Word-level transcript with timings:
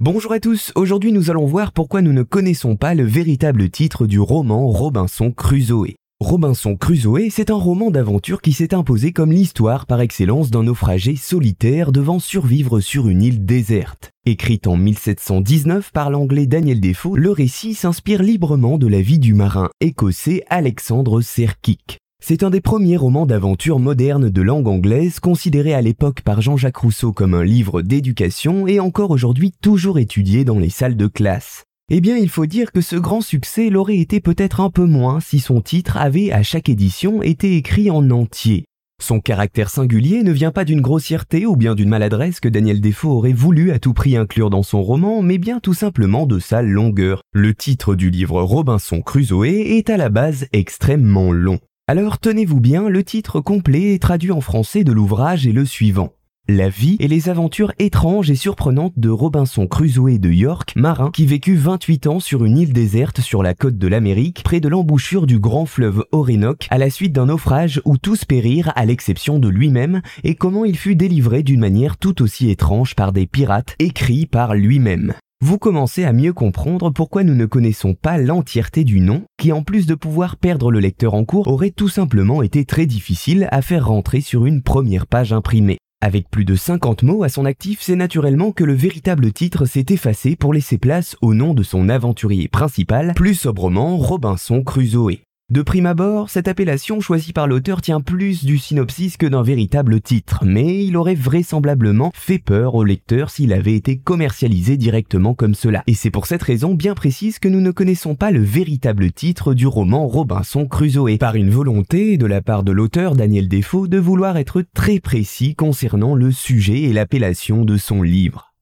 Bonjour 0.00 0.32
à 0.32 0.40
tous, 0.40 0.72
aujourd'hui 0.74 1.12
nous 1.12 1.30
allons 1.30 1.46
voir 1.46 1.70
pourquoi 1.70 2.02
nous 2.02 2.12
ne 2.12 2.24
connaissons 2.24 2.74
pas 2.74 2.94
le 2.94 3.04
véritable 3.04 3.70
titre 3.70 4.08
du 4.08 4.18
roman 4.18 4.66
Robinson 4.66 5.30
Crusoe. 5.30 5.94
Robinson 6.18 6.74
Crusoe, 6.74 7.30
c'est 7.30 7.48
un 7.48 7.54
roman 7.54 7.92
d'aventure 7.92 8.42
qui 8.42 8.52
s'est 8.52 8.74
imposé 8.74 9.12
comme 9.12 9.30
l'histoire 9.30 9.86
par 9.86 10.00
excellence 10.00 10.50
d'un 10.50 10.64
naufragé 10.64 11.14
solitaire 11.14 11.92
devant 11.92 12.18
survivre 12.18 12.80
sur 12.80 13.08
une 13.08 13.22
île 13.22 13.46
déserte. 13.46 14.10
Écrit 14.26 14.60
en 14.66 14.76
1719 14.76 15.92
par 15.92 16.10
l'anglais 16.10 16.48
Daniel 16.48 16.80
Defoe, 16.80 17.16
le 17.16 17.30
récit 17.30 17.74
s'inspire 17.74 18.20
librement 18.20 18.78
de 18.78 18.88
la 18.88 19.00
vie 19.00 19.20
du 19.20 19.32
marin 19.32 19.70
écossais 19.80 20.42
Alexandre 20.50 21.20
Serkic. 21.20 22.00
C'est 22.26 22.42
un 22.42 22.48
des 22.48 22.62
premiers 22.62 22.96
romans 22.96 23.26
d'aventure 23.26 23.78
moderne 23.78 24.30
de 24.30 24.40
langue 24.40 24.66
anglaise 24.66 25.20
considéré 25.20 25.74
à 25.74 25.82
l'époque 25.82 26.22
par 26.22 26.40
Jean-Jacques 26.40 26.78
Rousseau 26.78 27.12
comme 27.12 27.34
un 27.34 27.44
livre 27.44 27.82
d'éducation 27.82 28.66
et 28.66 28.80
encore 28.80 29.10
aujourd'hui 29.10 29.52
toujours 29.60 29.98
étudié 29.98 30.42
dans 30.46 30.58
les 30.58 30.70
salles 30.70 30.96
de 30.96 31.06
classe. 31.06 31.64
Eh 31.90 32.00
bien, 32.00 32.16
il 32.16 32.30
faut 32.30 32.46
dire 32.46 32.72
que 32.72 32.80
ce 32.80 32.96
grand 32.96 33.20
succès 33.20 33.68
l'aurait 33.68 33.98
été 33.98 34.20
peut-être 34.20 34.62
un 34.62 34.70
peu 34.70 34.86
moins 34.86 35.20
si 35.20 35.38
son 35.38 35.60
titre 35.60 35.98
avait 35.98 36.32
à 36.32 36.42
chaque 36.42 36.70
édition 36.70 37.22
été 37.22 37.58
écrit 37.58 37.90
en 37.90 38.10
entier. 38.10 38.64
Son 39.02 39.20
caractère 39.20 39.68
singulier 39.68 40.22
ne 40.22 40.32
vient 40.32 40.50
pas 40.50 40.64
d'une 40.64 40.80
grossièreté 40.80 41.44
ou 41.44 41.56
bien 41.56 41.74
d'une 41.74 41.90
maladresse 41.90 42.40
que 42.40 42.48
Daniel 42.48 42.80
Defoe 42.80 43.10
aurait 43.10 43.34
voulu 43.34 43.70
à 43.70 43.78
tout 43.78 43.92
prix 43.92 44.16
inclure 44.16 44.48
dans 44.48 44.62
son 44.62 44.82
roman, 44.82 45.20
mais 45.20 45.36
bien 45.36 45.60
tout 45.60 45.74
simplement 45.74 46.24
de 46.24 46.38
sa 46.38 46.62
longueur. 46.62 47.20
Le 47.34 47.52
titre 47.52 47.94
du 47.94 48.08
livre 48.08 48.40
Robinson 48.40 49.02
Crusoe 49.02 49.44
est 49.44 49.90
à 49.90 49.98
la 49.98 50.08
base 50.08 50.46
extrêmement 50.54 51.30
long. 51.30 51.60
Alors 51.86 52.18
tenez-vous 52.18 52.60
bien, 52.60 52.88
le 52.88 53.04
titre 53.04 53.42
complet 53.42 53.92
et 53.92 53.98
traduit 53.98 54.32
en 54.32 54.40
français 54.40 54.84
de 54.84 54.92
l'ouvrage 54.92 55.46
est 55.46 55.52
le 55.52 55.66
suivant. 55.66 56.14
La 56.48 56.70
vie 56.70 56.96
et 56.98 57.08
les 57.08 57.28
aventures 57.28 57.72
étranges 57.78 58.30
et 58.30 58.36
surprenantes 58.36 58.94
de 58.96 59.10
Robinson 59.10 59.66
Crusoe 59.66 60.18
de 60.18 60.30
York, 60.30 60.72
marin 60.76 61.10
qui 61.12 61.26
vécut 61.26 61.56
28 61.56 62.06
ans 62.06 62.20
sur 62.20 62.46
une 62.46 62.56
île 62.56 62.72
déserte 62.72 63.20
sur 63.20 63.42
la 63.42 63.52
côte 63.52 63.76
de 63.76 63.86
l'Amérique, 63.86 64.42
près 64.44 64.60
de 64.60 64.68
l'embouchure 64.68 65.26
du 65.26 65.38
grand 65.38 65.66
fleuve 65.66 66.06
Orénoque, 66.10 66.68
à 66.70 66.78
la 66.78 66.88
suite 66.88 67.12
d'un 67.12 67.26
naufrage 67.26 67.82
où 67.84 67.98
tous 67.98 68.24
périrent 68.24 68.72
à 68.76 68.86
l'exception 68.86 69.38
de 69.38 69.48
lui-même, 69.48 70.00
et 70.22 70.36
comment 70.36 70.64
il 70.64 70.78
fut 70.78 70.96
délivré 70.96 71.42
d'une 71.42 71.60
manière 71.60 71.98
tout 71.98 72.22
aussi 72.22 72.48
étrange 72.48 72.94
par 72.94 73.12
des 73.12 73.26
pirates, 73.26 73.76
écrits 73.78 74.24
par 74.24 74.54
lui-même 74.54 75.12
vous 75.44 75.58
commencez 75.58 76.04
à 76.04 76.14
mieux 76.14 76.32
comprendre 76.32 76.88
pourquoi 76.88 77.22
nous 77.22 77.34
ne 77.34 77.44
connaissons 77.44 77.92
pas 77.92 78.16
l'entièreté 78.16 78.82
du 78.82 79.00
nom, 79.00 79.24
qui 79.36 79.52
en 79.52 79.62
plus 79.62 79.84
de 79.84 79.94
pouvoir 79.94 80.38
perdre 80.38 80.70
le 80.70 80.80
lecteur 80.80 81.12
en 81.12 81.26
cours 81.26 81.48
aurait 81.48 81.70
tout 81.70 81.90
simplement 81.90 82.42
été 82.42 82.64
très 82.64 82.86
difficile 82.86 83.46
à 83.50 83.60
faire 83.60 83.86
rentrer 83.86 84.22
sur 84.22 84.46
une 84.46 84.62
première 84.62 85.06
page 85.06 85.34
imprimée. 85.34 85.76
Avec 86.00 86.30
plus 86.30 86.46
de 86.46 86.54
50 86.54 87.02
mots 87.02 87.24
à 87.24 87.28
son 87.28 87.44
actif, 87.44 87.80
c'est 87.82 87.94
naturellement 87.94 88.52
que 88.52 88.64
le 88.64 88.72
véritable 88.72 89.32
titre 89.34 89.66
s'est 89.66 89.84
effacé 89.90 90.34
pour 90.34 90.54
laisser 90.54 90.78
place 90.78 91.14
au 91.20 91.34
nom 91.34 91.52
de 91.52 91.62
son 91.62 91.90
aventurier 91.90 92.48
principal, 92.48 93.12
plus 93.14 93.34
sobrement 93.34 93.98
Robinson 93.98 94.62
Crusoe. 94.64 95.18
De 95.54 95.62
prime 95.62 95.86
abord, 95.86 96.30
cette 96.30 96.48
appellation 96.48 96.98
choisie 97.00 97.32
par 97.32 97.46
l'auteur 97.46 97.80
tient 97.80 98.00
plus 98.00 98.44
du 98.44 98.58
synopsis 98.58 99.16
que 99.16 99.24
d'un 99.24 99.44
véritable 99.44 100.00
titre, 100.00 100.42
mais 100.44 100.84
il 100.84 100.96
aurait 100.96 101.14
vraisemblablement 101.14 102.10
fait 102.12 102.40
peur 102.40 102.74
au 102.74 102.82
lecteur 102.82 103.30
s'il 103.30 103.52
avait 103.52 103.76
été 103.76 103.96
commercialisé 103.96 104.76
directement 104.76 105.32
comme 105.32 105.54
cela. 105.54 105.84
Et 105.86 105.94
c'est 105.94 106.10
pour 106.10 106.26
cette 106.26 106.42
raison 106.42 106.74
bien 106.74 106.96
précise 106.96 107.38
que 107.38 107.46
nous 107.46 107.60
ne 107.60 107.70
connaissons 107.70 108.16
pas 108.16 108.32
le 108.32 108.42
véritable 108.42 109.12
titre 109.12 109.54
du 109.54 109.68
roman 109.68 110.08
Robinson 110.08 110.66
Crusoe, 110.66 111.18
par 111.18 111.36
une 111.36 111.50
volonté 111.50 112.16
de 112.16 112.26
la 112.26 112.42
part 112.42 112.64
de 112.64 112.72
l'auteur 112.72 113.14
Daniel 113.14 113.46
Defoe 113.46 113.86
de 113.86 113.98
vouloir 113.98 114.36
être 114.36 114.64
très 114.74 114.98
précis 114.98 115.54
concernant 115.54 116.16
le 116.16 116.32
sujet 116.32 116.82
et 116.82 116.92
l'appellation 116.92 117.64
de 117.64 117.76
son 117.76 118.02
livre. 118.02 118.53